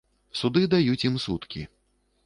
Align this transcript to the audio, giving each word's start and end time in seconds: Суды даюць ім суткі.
Суды 0.39 0.63
даюць 0.73 1.05
ім 1.11 1.15
суткі. 1.27 1.61